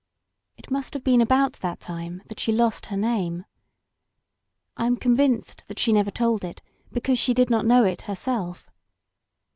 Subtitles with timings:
[0.57, 3.45] It must have been about that time that she lost her name.
[4.75, 6.59] I am convinced that she never told it
[6.91, 8.67] because she did not know it herself.